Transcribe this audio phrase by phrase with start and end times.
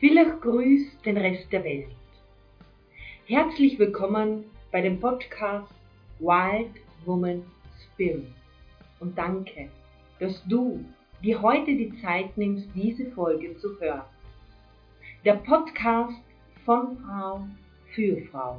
[0.00, 1.90] Villach grüßt den Rest der Welt.
[3.26, 5.74] Herzlich willkommen bei dem Podcast
[6.18, 6.70] Wild
[7.04, 7.42] Woman
[7.84, 8.32] Spirit.
[8.98, 9.68] Und danke,
[10.18, 10.82] dass du
[11.22, 14.06] dir heute die Zeit nimmst, diese Folge zu hören.
[15.26, 16.16] Der Podcast
[16.64, 17.46] von Frau
[17.94, 18.58] für Frau.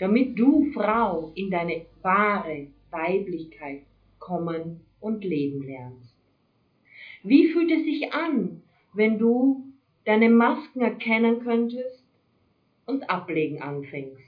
[0.00, 3.82] Damit du Frau in deine wahre Weiblichkeit
[4.18, 6.12] kommen und leben lernst.
[7.22, 8.62] Wie fühlt es sich an,
[8.94, 9.69] wenn du
[10.04, 12.04] deine Masken erkennen könntest
[12.86, 14.22] und ablegen anfängst.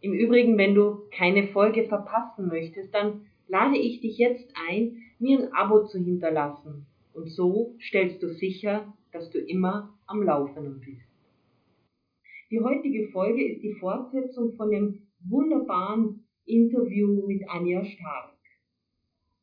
[0.00, 5.38] Im Übrigen, wenn du keine Folge verpassen möchtest, dann lade ich dich jetzt ein, mir
[5.40, 6.86] ein Abo zu hinterlassen.
[7.14, 11.06] Und so stellst du sicher, dass du immer am Laufenden bist.
[12.50, 18.36] Die heutige Folge ist die Fortsetzung von dem wunderbaren Interview mit Anja Stark.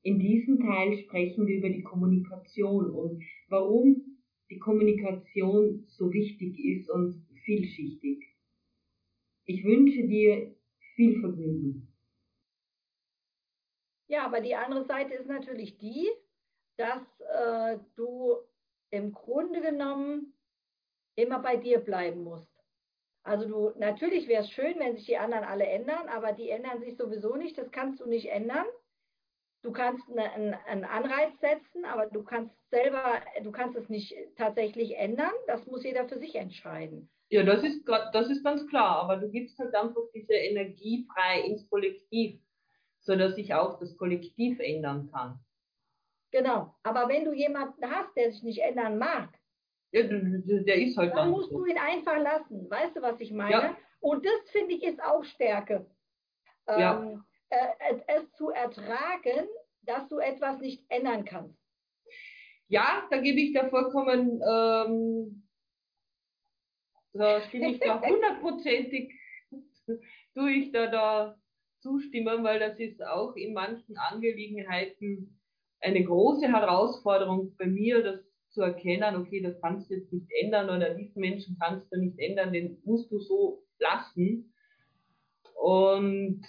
[0.04, 4.13] In diesem Teil sprechen wir über die Kommunikation und warum
[4.54, 8.28] die Kommunikation so wichtig ist und vielschichtig.
[9.46, 10.56] Ich wünsche dir
[10.96, 11.88] viel Vergnügen.
[14.08, 16.08] Ja, aber die andere Seite ist natürlich die,
[16.78, 18.38] dass äh, du
[18.92, 20.34] im Grunde genommen
[21.16, 22.52] immer bei dir bleiben musst.
[23.24, 26.80] Also du, natürlich wäre es schön, wenn sich die anderen alle ändern, aber die ändern
[26.80, 28.66] sich sowieso nicht, das kannst du nicht ändern.
[29.64, 34.98] Du kannst eine, einen Anreiz setzen, aber du kannst selber, du kannst es nicht tatsächlich
[34.98, 35.32] ändern.
[35.48, 37.10] Das muss jeder für sich entscheiden.
[37.30, 39.04] Ja, das ist, das ist ganz klar.
[39.04, 42.42] Aber du gibst halt einfach diese Energie frei ins Kollektiv,
[43.00, 45.40] sodass sich auch das Kollektiv ändern kann.
[46.32, 46.76] Genau.
[46.84, 49.30] Aber wenn du jemanden hast, der sich nicht ändern mag,
[49.94, 51.60] ja, der ist halt dann, dann musst so.
[51.60, 52.70] du ihn einfach lassen.
[52.70, 53.52] Weißt du, was ich meine?
[53.52, 53.78] Ja.
[54.02, 55.86] Und das finde ich ist auch Stärke.
[56.68, 57.24] Ja.
[57.54, 59.48] Äh, es zu ertragen,
[59.84, 61.60] dass du etwas nicht ändern kannst.
[62.68, 65.48] Ja, da gebe ich da vollkommen, ähm,
[67.14, 69.14] da stimme ich da hundertprozentig,
[70.34, 71.38] tue ich da, da
[71.82, 75.40] zustimmen, weil das ist auch in manchen Angelegenheiten
[75.82, 80.70] eine große Herausforderung bei mir, das zu erkennen, okay, das kannst du jetzt nicht ändern
[80.70, 84.54] oder diesen Menschen kannst du nicht ändern, den musst du so lassen.
[85.56, 86.42] Und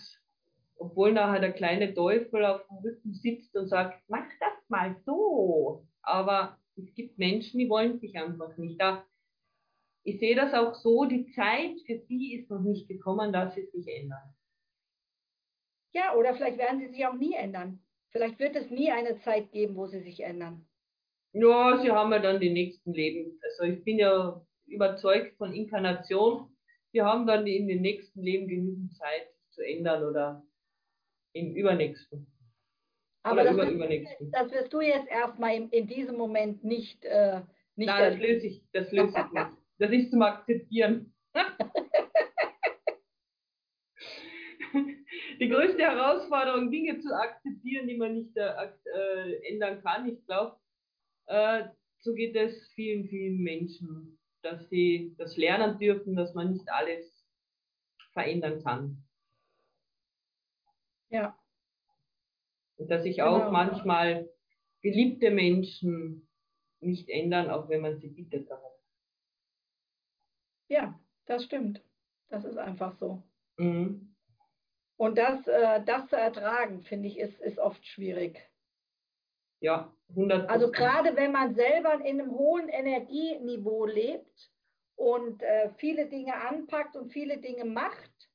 [0.76, 5.86] obwohl nachher der kleine Teufel auf dem Rücken sitzt und sagt, mach das mal so.
[6.02, 8.80] Aber es gibt Menschen, die wollen sich einfach nicht.
[8.80, 9.04] Da,
[10.02, 13.66] ich sehe das auch so, die Zeit für sie ist noch nicht gekommen, dass sie
[13.66, 14.34] sich ändern.
[15.92, 17.80] Ja, oder vielleicht werden sie sich auch nie ändern.
[18.10, 20.66] Vielleicht wird es nie eine Zeit geben, wo sie sich ändern.
[21.32, 23.40] Ja, sie haben ja dann die nächsten Leben.
[23.42, 26.56] Also ich bin ja überzeugt von Inkarnation.
[26.92, 30.44] Sie haben dann in den nächsten Leben genügend Zeit zu ändern oder
[31.34, 32.26] im übernächsten.
[33.22, 34.30] Aber das, über, übernächsten.
[34.32, 37.04] das wirst du jetzt erstmal in, in diesem Moment nicht.
[37.04, 37.42] Äh,
[37.76, 39.46] nicht Nein, das löse ich, das löse ich nicht.
[39.78, 41.12] Das ist zum Akzeptieren.
[45.40, 50.08] die größte Herausforderung, Dinge zu akzeptieren, die man nicht äh, äh, ändern kann.
[50.08, 50.56] Ich glaube,
[51.26, 51.64] äh,
[52.02, 57.26] so geht es vielen, vielen Menschen, dass sie das lernen dürfen, dass man nicht alles
[58.12, 59.03] verändern kann.
[61.14, 61.38] Ja.
[62.76, 63.52] Und dass sich auch genau.
[63.52, 64.28] manchmal
[64.82, 66.28] geliebte Menschen
[66.80, 68.72] nicht ändern, auch wenn man sie bittet darum.
[70.68, 71.80] Ja, das stimmt.
[72.30, 73.22] Das ist einfach so.
[73.58, 74.12] Mhm.
[74.96, 78.40] Und das, äh, das zu ertragen, finde ich, ist, ist oft schwierig.
[79.60, 84.50] Ja, 100 Also gerade wenn man selber in einem hohen Energieniveau lebt
[84.96, 88.28] und äh, viele Dinge anpackt und viele Dinge macht,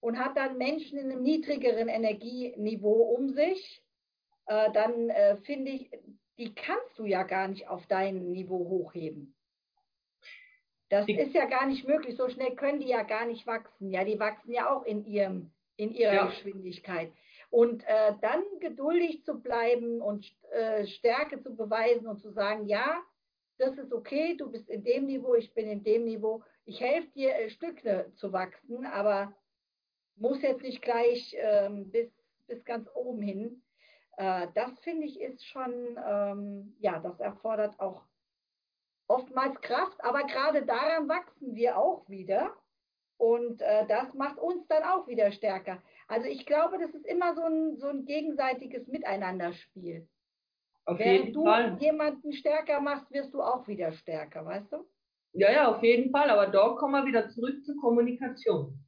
[0.00, 3.82] und hat dann Menschen in einem niedrigeren Energieniveau um sich,
[4.46, 5.90] äh, dann äh, finde ich,
[6.38, 9.34] die kannst du ja gar nicht auf dein Niveau hochheben.
[10.88, 12.16] Das die, ist ja gar nicht möglich.
[12.16, 13.90] So schnell können die ja gar nicht wachsen.
[13.90, 16.26] Ja, die wachsen ja auch in, ihrem, in ihrer ja.
[16.26, 17.12] Geschwindigkeit.
[17.50, 23.02] Und äh, dann geduldig zu bleiben und äh, Stärke zu beweisen und zu sagen, ja,
[23.58, 26.42] das ist okay, du bist in dem Niveau, ich bin in dem Niveau.
[26.64, 29.34] Ich helfe dir, äh, Stücke zu wachsen, aber
[30.16, 32.10] muss jetzt nicht gleich ähm, bis,
[32.46, 33.62] bis ganz oben hin.
[34.16, 38.04] Äh, das finde ich ist schon, ähm, ja, das erfordert auch
[39.08, 42.54] oftmals Kraft, aber gerade daran wachsen wir auch wieder.
[43.18, 45.82] Und äh, das macht uns dann auch wieder stärker.
[46.06, 50.06] Also ich glaube, das ist immer so ein, so ein gegenseitiges Miteinanderspiel.
[50.84, 51.78] Auf Während du Fall.
[51.80, 54.86] jemanden stärker machst, wirst du auch wieder stärker, weißt du?
[55.32, 56.28] Ja, ja, auf jeden Fall.
[56.30, 58.85] Aber da kommen wir wieder zurück zur Kommunikation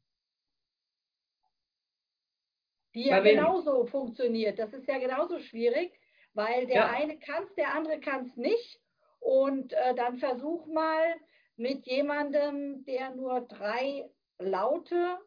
[2.99, 4.59] die ja genauso funktioniert.
[4.59, 5.93] Das ist ja genauso schwierig,
[6.35, 6.91] weil der ja.
[6.91, 8.81] eine kann es, der andere kann es nicht.
[9.21, 11.15] Und äh, dann versuch mal
[11.57, 14.09] mit jemandem, der nur drei
[14.39, 15.19] Laute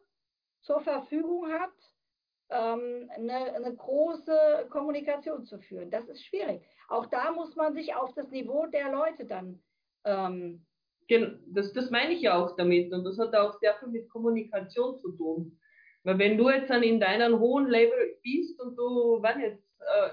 [0.62, 1.72] zur Verfügung hat,
[2.50, 5.90] ähm, eine, eine große Kommunikation zu führen.
[5.90, 6.62] Das ist schwierig.
[6.88, 9.62] Auch da muss man sich auf das Niveau der Leute dann.
[10.04, 10.66] Ähm,
[11.46, 12.92] das, das meine ich ja auch damit.
[12.92, 15.58] Und das hat auch sehr viel mit Kommunikation zu tun.
[16.04, 20.10] Weil wenn du jetzt dann in deinem hohen Level bist und du, wenn jetzt, äh,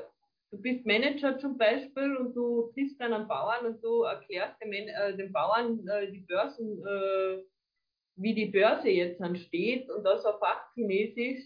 [0.51, 5.18] du bist Manager zum Beispiel und du triffst einen Bauern und du erklärst dem, äh,
[5.18, 7.44] dem Bauern äh, die Börsen, äh,
[8.18, 11.44] wie die Börse jetzt ansteht und das auf Fachchinesisch,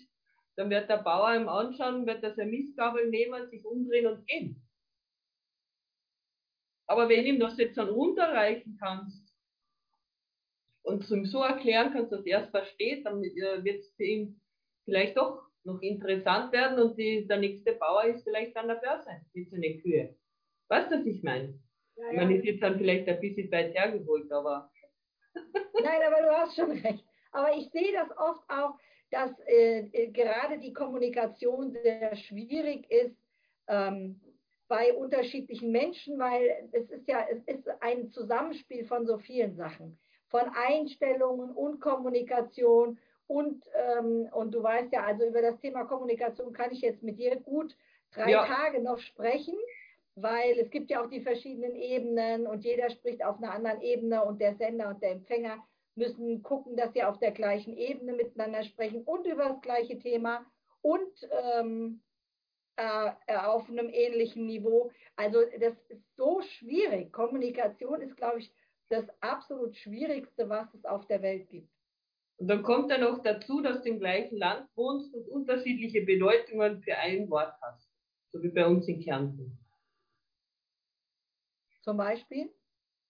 [0.56, 4.62] dann wird der Bauer ihm anschauen, wird das eine Mistgabel nehmen, sich umdrehen und gehen.
[6.88, 9.23] Aber wenn ihm das jetzt dann runterreichen kannst
[10.84, 14.42] und ihm so erklären kannst, dass er es versteht, dann äh, wird es für ihn
[14.86, 19.10] vielleicht doch noch interessant werden und die, der nächste Bauer ist vielleicht an der Börse
[19.34, 20.16] mit seinen Kühe.
[20.68, 21.60] Weißt du, was ich meine?
[21.96, 22.14] Ja, ja.
[22.14, 24.72] Man ist jetzt dann vielleicht ein bisschen weit hergeholt, aber.
[25.36, 27.06] Nein, aber du hast schon recht.
[27.32, 28.78] Aber ich sehe das oft auch,
[29.10, 33.16] dass äh, äh, gerade die Kommunikation sehr schwierig ist
[33.68, 34.20] ähm,
[34.68, 40.00] bei unterschiedlichen Menschen, weil es ist ja, es ist ein Zusammenspiel von so vielen Sachen,
[40.34, 42.98] von Einstellungen und Kommunikation
[43.28, 47.20] und, ähm, und du weißt ja, also über das Thema Kommunikation kann ich jetzt mit
[47.20, 47.78] dir gut
[48.12, 48.44] drei ja.
[48.44, 49.54] Tage noch sprechen,
[50.16, 54.26] weil es gibt ja auch die verschiedenen Ebenen und jeder spricht auf einer anderen Ebene
[54.26, 55.64] und der Sender und der Empfänger
[55.94, 60.48] müssen gucken, dass sie auf der gleichen Ebene miteinander sprechen und über das gleiche Thema
[60.82, 62.02] und ähm,
[62.76, 64.90] äh, auf einem ähnlichen Niveau.
[65.16, 67.14] Also das ist so schwierig.
[67.14, 68.52] Kommunikation ist, glaube ich,
[68.94, 71.70] das absolut Schwierigste, was es auf der Welt gibt.
[72.38, 76.82] Und dann kommt ja noch dazu, dass du im gleichen Land wohnst und unterschiedliche Bedeutungen
[76.82, 77.88] für ein Wort hast.
[78.32, 79.58] So wie bei uns in Kärnten.
[81.84, 82.50] Zum Beispiel?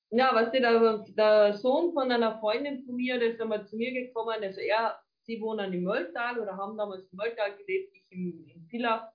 [0.09, 3.91] Ja, was der, der Sohn von einer Freundin von mir, der ist einmal zu mir
[3.91, 8.45] gekommen, also er, sie wohnen im Mölltal oder haben damals im Mölltal gelebt, ich im,
[8.47, 9.11] in Villach.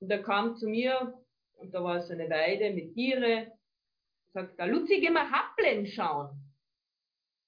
[0.00, 1.14] Und er kam zu mir
[1.54, 3.57] und da war so eine Weide mit Tiere.
[4.34, 6.30] Sagt er, Luzi, geh mal Happlen schauen.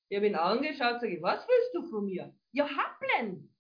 [0.08, 2.34] Ich habe ihn angeschaut, sage ich, was willst du von mir?
[2.52, 3.54] Ja, Happlen.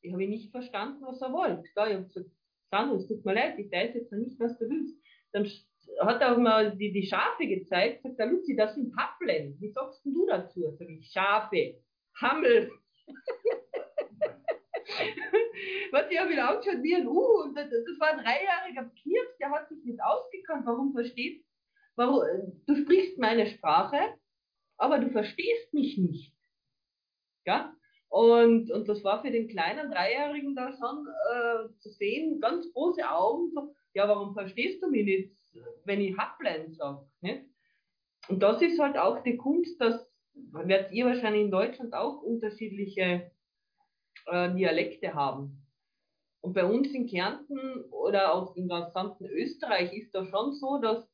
[0.00, 1.68] Ich habe ihn nicht verstanden, was er wollte.
[1.74, 2.30] Da, ich habe gesagt,
[2.70, 4.96] Sandro, es tut mir leid, ich weiß jetzt noch nicht, was du willst.
[5.32, 5.46] Dann
[6.00, 9.56] hat er auch mal die, die Schafe gezeigt, sagt der Luzi, das sind Happlen.
[9.60, 10.74] Wie sagst du dazu?
[10.78, 11.80] Sag ich, Schafe,
[12.20, 12.70] Hammel.
[15.90, 19.36] Was ich habe ihn angeschaut wie ein U und das, das war ein dreijähriger Kirch,
[19.40, 20.66] der hat sich nicht ausgekannt.
[20.66, 21.47] Warum verstehst warum,
[21.98, 23.98] du sprichst meine Sprache,
[24.76, 26.34] aber du verstehst mich nicht.
[27.44, 27.74] Ja?
[28.08, 33.08] Und, und das war für den kleinen Dreijährigen da schon äh, zu sehen, ganz große
[33.08, 35.38] Augen, so, ja, warum verstehst du mich nicht?
[35.84, 37.06] wenn ich Happlein sage.
[38.28, 43.32] Und das ist halt auch die Kunst, dass werdet ihr wahrscheinlich in Deutschland auch unterschiedliche
[44.26, 45.66] äh, Dialekte haben.
[46.40, 51.08] Und bei uns in Kärnten oder auch im gesamten Österreich ist das schon so, dass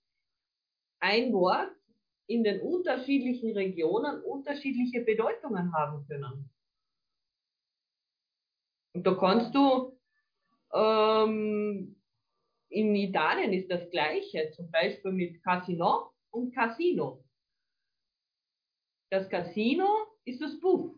[1.04, 1.70] ein Wort
[2.26, 6.50] in den unterschiedlichen Regionen unterschiedliche Bedeutungen haben können.
[8.94, 9.98] Und da kannst du
[10.72, 11.94] ähm,
[12.70, 17.22] in Italien ist das Gleiche, zum Beispiel mit Casino und Casino.
[19.10, 20.96] Das Casino ist das Buch.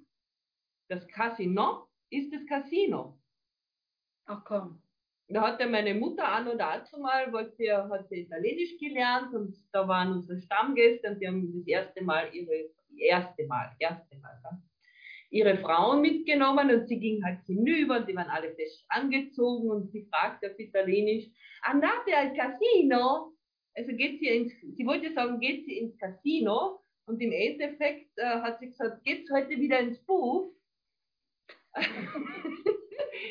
[0.88, 3.18] Das Casino ist das Casino.
[4.26, 4.85] Ach komm.
[5.28, 9.87] Da hatte meine Mutter an und dazu mal, wollte, hat sie Italienisch gelernt und da
[9.88, 14.62] waren unsere Stammgäste und die haben das erste Mal ihre, erste Mal, erste Mal, ja,
[15.30, 19.90] ihre Frauen mitgenommen und sie ging halt hinüber und die waren alle fest angezogen und
[19.90, 21.26] sie fragte auf Italienisch,
[21.62, 23.33] andate al Casino?
[23.75, 26.80] Also geht sie ins, sie wollte sagen, geht sie ins Casino?
[27.09, 30.52] Und im Endeffekt äh, hat sie gesagt, geht's heute wieder ins Buch?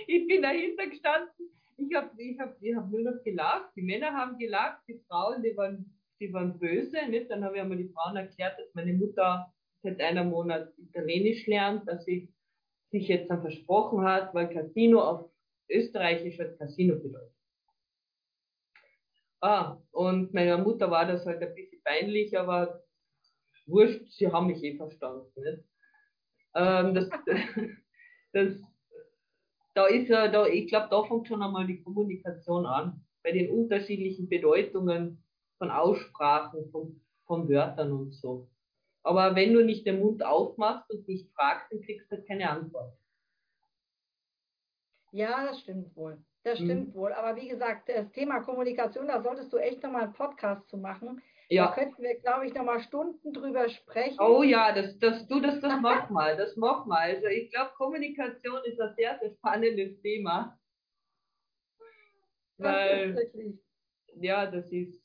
[0.07, 4.13] ich bin dahinter gestanden, ich habe ich hab, ich hab nur noch gelacht, die Männer
[4.13, 5.85] haben gelacht, die Frauen, die waren,
[6.19, 7.07] die waren böse.
[7.09, 7.29] Nicht?
[7.29, 9.51] Dann habe ich einmal die Frauen erklärt, dass meine Mutter
[9.83, 12.33] seit einem Monat Italienisch lernt, dass sie
[12.91, 15.29] sich jetzt dann versprochen hat, weil Casino auf
[15.69, 17.33] Österreichisch wird Casino bedeutet.
[19.41, 22.83] Ah, und meiner Mutter war das halt ein bisschen peinlich, aber
[23.67, 25.63] wurscht, sie haben mich eh verstanden.
[26.55, 27.09] Ähm, das,
[28.33, 28.53] das,
[29.75, 33.51] da ist ja, da, ich glaube, da fängt schon einmal die Kommunikation an, bei den
[33.51, 35.23] unterschiedlichen Bedeutungen
[35.59, 38.49] von Aussprachen, von, von Wörtern und so.
[39.03, 42.93] Aber wenn du nicht den Mund aufmachst und nicht fragst, dann kriegst du keine Antwort.
[45.11, 46.23] Ja, das stimmt wohl.
[46.43, 46.65] Das Mhm.
[46.65, 47.13] stimmt wohl.
[47.13, 51.21] Aber wie gesagt, das Thema Kommunikation, da solltest du echt nochmal einen Podcast zu machen.
[51.49, 51.71] Da Ja.
[51.73, 54.19] könnten wir, glaube ich, nochmal Stunden drüber sprechen.
[54.19, 57.15] Oh ja, das, das, du, das, das mach mal, das mach mal.
[57.15, 60.59] Also ich glaube, Kommunikation ist ein sehr, sehr spannendes Thema.
[62.57, 63.29] Das Weil,
[64.15, 65.03] ja, das ist.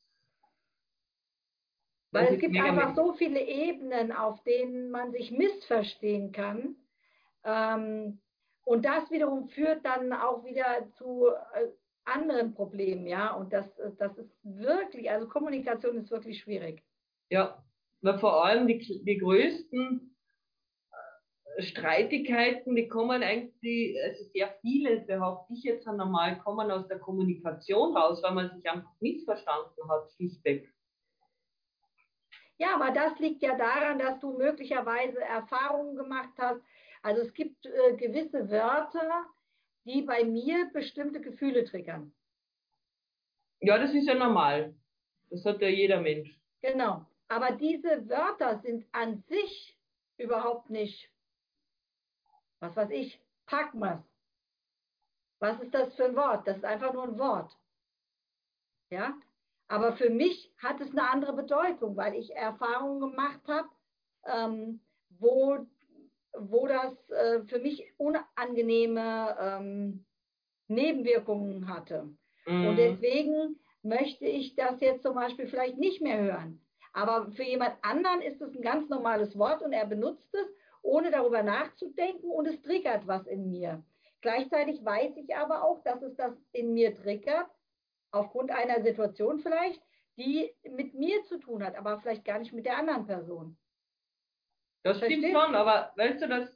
[2.12, 6.76] Weil es ist gibt einfach so viele Ebenen, auf denen man sich missverstehen kann.
[7.44, 8.20] Ähm,
[8.64, 11.68] und das wiederum führt dann auch wieder zu äh,
[12.10, 13.34] anderen Problemen, ja.
[13.34, 13.66] Und das,
[13.98, 16.82] das ist wirklich, also Kommunikation ist wirklich schwierig.
[17.30, 17.62] Ja,
[18.02, 20.16] weil vor allem die, die größten
[21.56, 26.98] äh, Streitigkeiten, die kommen eigentlich, also sehr viele, behaupte ich jetzt einmal, kommen aus der
[26.98, 30.72] Kommunikation raus, weil man sich einfach missverstanden hat, schlichtweg.
[32.58, 36.60] Ja, aber das liegt ja daran, dass du möglicherweise Erfahrungen gemacht hast.
[37.02, 39.24] Also es gibt äh, gewisse Wörter,
[39.84, 42.12] die bei mir bestimmte Gefühle triggern.
[43.60, 44.74] Ja, das ist ja normal.
[45.30, 46.38] Das hat ja jeder Mensch.
[46.62, 47.06] Genau.
[47.28, 49.78] Aber diese Wörter sind an sich
[50.16, 51.10] überhaupt nicht,
[52.60, 54.02] was weiß ich, Packmas.
[55.38, 56.46] Was ist das für ein Wort?
[56.46, 57.56] Das ist einfach nur ein Wort.
[58.90, 59.14] Ja?
[59.68, 63.68] Aber für mich hat es eine andere Bedeutung, weil ich Erfahrungen gemacht habe,
[64.24, 65.66] ähm, wo,
[66.38, 70.06] wo das äh, für mich unangenehme ähm,
[70.68, 72.08] Nebenwirkungen hatte.
[72.60, 72.76] Und Mhm.
[72.76, 76.60] deswegen möchte ich das jetzt zum Beispiel vielleicht nicht mehr hören.
[76.92, 80.48] Aber für jemand anderen ist es ein ganz normales Wort und er benutzt es,
[80.82, 83.84] ohne darüber nachzudenken und es triggert was in mir.
[84.22, 87.48] Gleichzeitig weiß ich aber auch, dass es das in mir triggert,
[88.12, 89.82] aufgrund einer Situation vielleicht,
[90.16, 93.56] die mit mir zu tun hat, aber vielleicht gar nicht mit der anderen Person.
[94.82, 96.48] Das stimmt Verstehst schon, aber weißt du, das,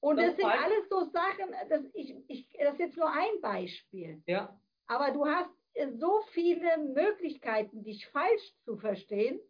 [0.00, 3.10] Und Das das sind heißt- alles so Sachen, das, ich, ich, das ist jetzt nur
[3.10, 4.22] ein Beispiel.
[4.26, 5.50] ja, Aber du hast
[5.98, 9.40] so viele Möglichkeiten, dich falsch zu verstehen.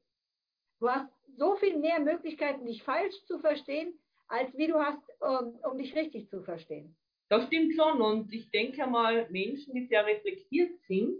[0.81, 5.59] Du hast so viel mehr Möglichkeiten, dich falsch zu verstehen, als wie du hast, um,
[5.71, 6.97] um dich richtig zu verstehen.
[7.29, 8.01] das stimmt schon.
[8.03, 11.17] Und ich denke mal, Menschen, die sehr reflektiert sind,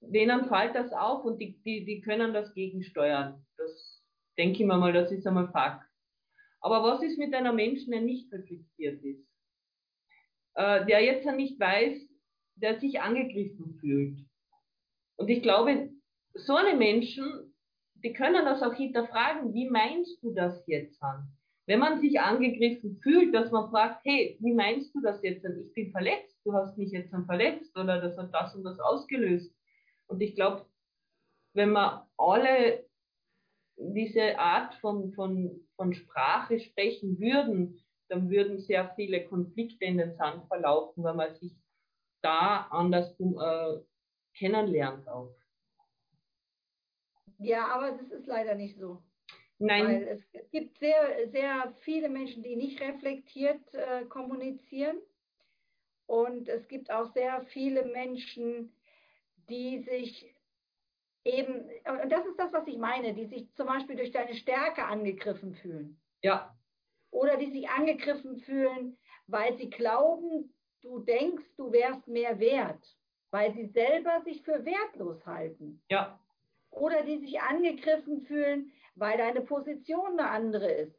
[0.00, 3.44] denen fällt das auf und die, die, die können das gegensteuern.
[3.56, 4.02] Das
[4.36, 5.87] denke ich mir mal, das ist einmal Fakt.
[6.60, 9.26] Aber was ist mit einer Menschen, der nicht reflektiert ist?
[10.54, 12.00] Äh, der jetzt nicht weiß,
[12.56, 14.18] der sich angegriffen fühlt.
[15.16, 15.90] Und ich glaube,
[16.34, 17.54] so eine Menschen,
[17.94, 21.28] die können das auch hinterfragen, wie meinst du das jetzt an?
[21.66, 25.60] Wenn man sich angegriffen fühlt, dass man fragt, hey, wie meinst du das jetzt an?
[25.60, 28.80] Ich bin verletzt, du hast mich jetzt an verletzt oder das hat das und das
[28.80, 29.54] ausgelöst.
[30.06, 30.66] Und ich glaube,
[31.52, 32.87] wenn wir alle
[33.78, 40.14] diese Art von, von, von Sprache sprechen würden, dann würden sehr viele Konflikte in den
[40.16, 41.54] Sand verlaufen, weil man sich
[42.22, 43.78] da anders äh,
[44.36, 45.34] kennenlernt auch.
[47.38, 49.02] Ja, aber das ist leider nicht so.
[49.60, 54.98] Nein, es, es gibt sehr, sehr viele Menschen, die nicht reflektiert äh, kommunizieren.
[56.06, 58.72] Und es gibt auch sehr viele Menschen,
[59.48, 60.34] die sich
[61.28, 61.68] eben,
[62.02, 65.54] und das ist das, was ich meine, die sich zum Beispiel durch deine Stärke angegriffen
[65.54, 66.00] fühlen.
[66.22, 66.56] ja,
[67.10, 72.84] Oder die sich angegriffen fühlen, weil sie glauben, du denkst, du wärst mehr wert,
[73.30, 75.82] weil sie selber sich für wertlos halten.
[75.90, 76.18] ja,
[76.70, 80.98] Oder die sich angegriffen fühlen, weil deine Position eine andere ist.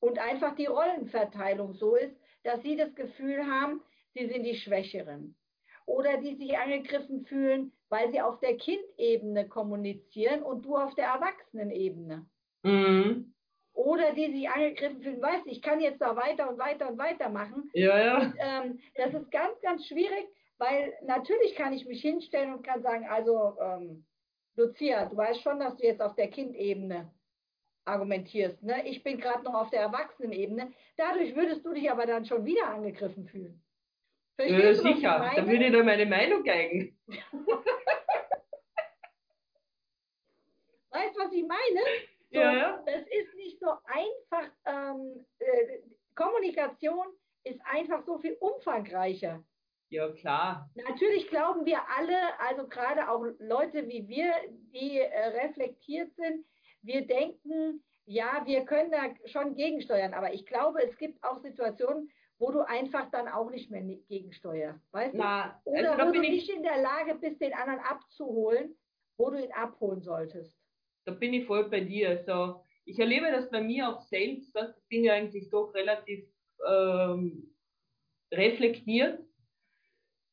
[0.00, 3.82] Und einfach die Rollenverteilung so ist, dass sie das Gefühl haben,
[4.14, 5.36] sie sind die Schwächeren.
[5.86, 11.06] Oder die sich angegriffen fühlen, weil sie auf der Kindebene kommunizieren und du auf der
[11.06, 12.26] Erwachsenenebene.
[12.62, 13.28] mhm.
[13.74, 16.98] Oder die sich angegriffen fühlen, weißt du, ich kann jetzt da weiter und weiter und
[16.98, 17.70] weiter machen.
[17.72, 22.52] ja, ja, Und ähm, das ist ganz, ganz schwierig, weil natürlich kann ich mich hinstellen
[22.52, 24.04] und kann sagen, also ähm,
[24.56, 27.10] Lucia, du weißt schon, dass du jetzt auf der Kindebene
[27.84, 28.62] argumentierst.
[28.62, 28.86] Ne?
[28.86, 30.72] Ich bin gerade noch auf der Erwachsenenebene.
[30.96, 33.61] Dadurch würdest du dich aber dann schon wieder angegriffen fühlen.
[34.38, 35.32] Ja Verstehst was ich sicher.
[35.36, 36.98] Da würde ich da meine Meinung geigen.
[40.90, 41.80] Weißt du, was ich meine?
[42.30, 42.82] So, Ja, ja.
[42.84, 44.50] Das ist nicht so einfach.
[44.66, 45.78] Ähm, äh,
[46.14, 47.06] Kommunikation
[47.44, 49.42] ist einfach so viel umfangreicher.
[49.88, 50.70] Ja, klar.
[50.74, 54.32] Natürlich glauben wir alle, also gerade auch Leute wie wir,
[54.72, 56.46] die äh, reflektiert sind,
[56.82, 62.10] wir denken, ja, wir können da schon gegensteuern, aber ich glaube, es gibt auch Situationen,
[62.38, 65.18] wo du einfach dann auch nicht mehr gegensteuerst, weißt du?
[65.18, 68.76] Na, Oder also wo du nicht in der Lage bist, den anderen abzuholen,
[69.16, 70.58] wo du ihn abholen solltest.
[71.04, 72.10] da bin ich voll bei dir.
[72.10, 74.54] Also, ich erlebe das bei mir auch selbst.
[74.54, 76.24] dass Ich bin ja eigentlich doch relativ
[76.68, 77.54] ähm,
[78.32, 79.20] reflektiert.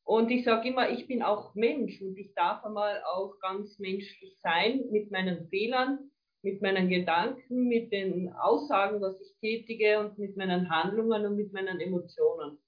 [0.04, 4.36] Und ich sage immer, ich bin auch Mensch und ich darf einmal auch ganz menschlich
[4.40, 6.09] sein mit meinen Fehlern,
[6.42, 11.52] mit meinen Gedanken, mit den Aussagen, was ich tätige und mit meinen Handlungen und mit
[11.52, 12.58] meinen Emotionen.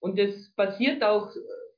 [0.00, 1.30] Und es passiert auch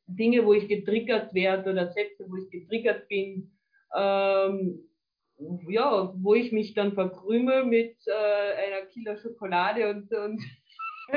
[0.07, 3.51] Dinge, wo ich getriggert werde oder Sätze, wo ich getriggert bin,
[3.95, 4.89] ähm,
[5.69, 10.43] ja, wo ich mich dann verkrümel mit äh, einer Kilo Schokolade und, und,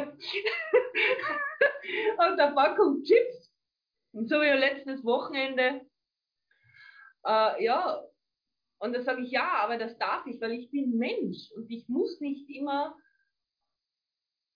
[2.17, 3.51] und der Packung Chips.
[4.13, 5.81] Und so wie letztes Wochenende.
[7.25, 8.03] Äh, ja,
[8.81, 11.87] und da sage ich, ja, aber das darf ich, weil ich bin Mensch und ich
[11.87, 12.95] muss nicht immer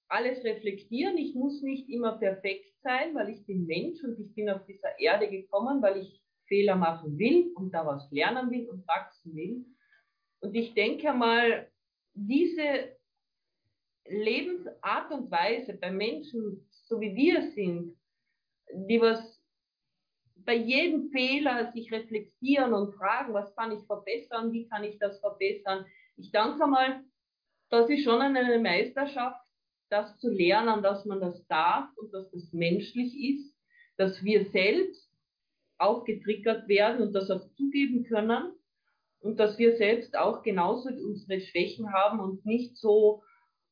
[0.07, 4.49] alles reflektieren, ich muss nicht immer perfekt sein, weil ich bin Mensch und ich bin
[4.49, 9.35] auf dieser Erde gekommen, weil ich Fehler machen will und daraus lernen will und wachsen
[9.35, 9.63] will.
[10.39, 11.71] Und ich denke mal,
[12.15, 12.97] diese
[14.07, 17.95] Lebensart und Weise bei Menschen, so wie wir sind,
[18.73, 19.34] die was
[20.45, 25.19] bei jedem Fehler sich reflektieren und fragen, was kann ich verbessern, wie kann ich das
[25.19, 25.85] verbessern.
[26.17, 27.03] Ich denke mal,
[27.69, 29.41] das ist schon eine Meisterschaft,
[29.89, 33.55] das zu lernen, dass man das darf und dass das menschlich ist,
[33.97, 35.11] dass wir selbst
[35.77, 38.53] auch getriggert werden und das auch zugeben können
[39.19, 43.23] und dass wir selbst auch genauso unsere Schwächen haben und nicht so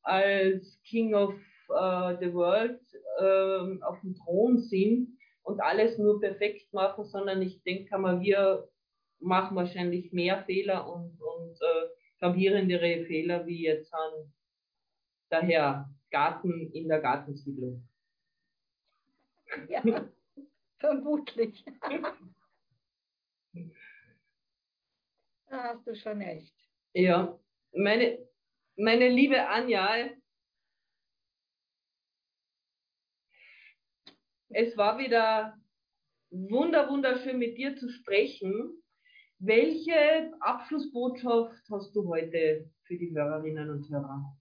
[0.02, 1.34] als King of
[1.70, 2.80] uh, the World
[3.20, 5.13] uh, auf dem Thron sind
[5.44, 8.68] und alles nur perfekt machen, sondern ich denke mal, wir
[9.20, 14.32] machen wahrscheinlich mehr Fehler und, und äh, gravierendere Fehler wie jetzt an
[15.28, 17.86] daher Garten in der Gartensiedlung.
[19.68, 19.82] Ja,
[20.78, 21.64] vermutlich.
[25.46, 26.54] da hast du schon recht.
[26.94, 27.38] Ja,
[27.72, 28.18] meine,
[28.76, 30.10] meine liebe Anja,
[34.54, 35.58] es war wieder
[36.30, 38.82] wunder, wunderschön mit dir zu sprechen.
[39.38, 44.36] Welche Abschlussbotschaft hast du heute für die Hörerinnen und Hörer?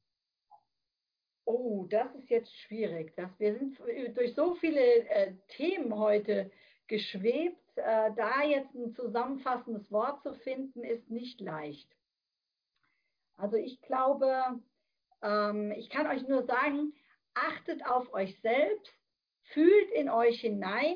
[1.45, 3.13] Oh, das ist jetzt schwierig.
[3.15, 3.77] Das, wir sind
[4.15, 6.51] durch so viele äh, Themen heute
[6.88, 7.59] geschwebt.
[7.75, 11.89] Äh, da jetzt ein zusammenfassendes Wort zu finden, ist nicht leicht.
[13.35, 14.61] Also ich glaube,
[15.21, 16.93] ähm, ich kann euch nur sagen,
[17.33, 18.93] achtet auf euch selbst,
[19.51, 20.95] fühlt in euch hinein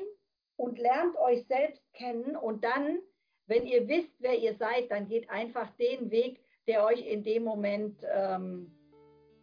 [0.56, 2.98] und lernt euch selbst kennen und dann,
[3.46, 7.44] wenn ihr wisst, wer ihr seid, dann geht einfach den Weg, der euch in dem
[7.44, 8.70] Moment ähm,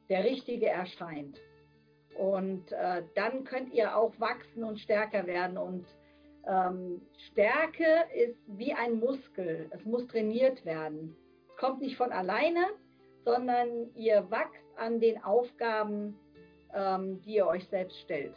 [0.10, 1.40] der richtige erscheint.
[2.18, 5.58] Und äh, dann könnt ihr auch wachsen und stärker werden.
[5.58, 5.86] Und
[6.48, 9.68] ähm, Stärke ist wie ein Muskel.
[9.72, 11.16] Es muss trainiert werden.
[11.50, 12.66] Es kommt nicht von alleine,
[13.26, 16.18] sondern ihr wachst an den Aufgaben,
[16.74, 18.36] ähm, die ihr euch selbst stellt.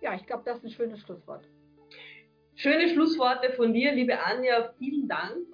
[0.00, 1.44] Ja, ich glaube, das ist ein schönes Schlusswort.
[2.54, 4.72] Schöne Schlussworte von dir, liebe Anja.
[4.78, 5.46] Vielen Dank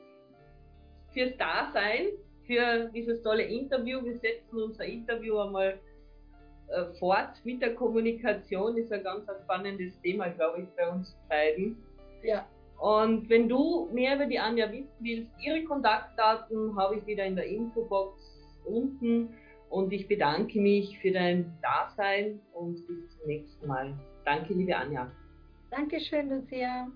[1.12, 2.08] fürs Dasein
[2.46, 4.02] für dieses tolle Interview.
[4.04, 5.78] Wir setzen unser Interview einmal
[6.68, 8.76] äh, fort mit der Kommunikation.
[8.76, 11.76] Ist ein ganz spannendes Thema, glaube ich, bei uns beiden.
[12.22, 12.46] Ja.
[12.78, 17.36] Und wenn du mehr über die Anja wissen willst, ihre Kontaktdaten habe ich wieder in
[17.36, 18.20] der Infobox
[18.66, 19.30] unten.
[19.70, 23.94] Und ich bedanke mich für dein Dasein und bis zum nächsten Mal.
[24.24, 25.10] Danke, liebe Anja.
[25.70, 26.88] Dankeschön, Lucia.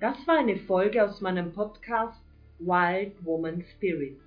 [0.00, 2.18] Das war eine Folge aus meinem Podcast
[2.58, 4.18] Wild Woman Spirit,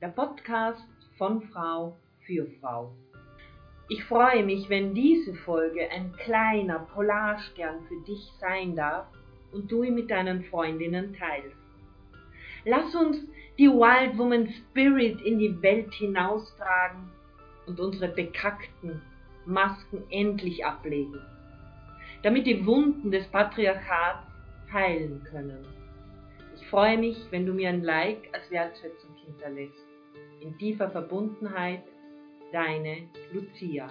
[0.00, 0.82] der Podcast
[1.18, 1.94] von Frau
[2.26, 2.90] für Frau.
[3.90, 9.06] Ich freue mich, wenn diese Folge ein kleiner Polarstern für dich sein darf
[9.52, 11.56] und du ihn mit deinen Freundinnen teilst.
[12.64, 13.18] Lass uns
[13.58, 17.10] die Wild Woman Spirit in die Welt hinaustragen
[17.66, 19.02] und unsere bekackten
[19.46, 21.20] Masken endlich ablegen,
[22.22, 24.26] damit die Wunden des Patriarchats
[24.72, 25.66] heilen können.
[26.56, 29.84] Ich freue mich, wenn du mir ein Like als Wertschätzung hinterlässt.
[30.40, 31.82] In tiefer Verbundenheit,
[32.52, 33.88] deine Lucia.